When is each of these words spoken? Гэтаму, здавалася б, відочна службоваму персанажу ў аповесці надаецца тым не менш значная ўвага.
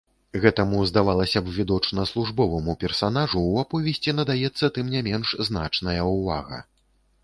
Гэтаму, 0.43 0.79
здавалася 0.91 1.39
б, 1.49 1.53
відочна 1.57 2.07
службоваму 2.13 2.77
персанажу 2.85 3.31
ў 3.31 3.53
аповесці 3.67 4.19
надаецца 4.19 4.75
тым 4.79 4.93
не 4.99 5.09
менш 5.13 5.39
значная 5.49 6.01
ўвага. 6.15 6.65